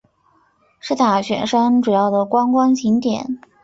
[0.79, 3.39] 是大雪山主要的观光景点。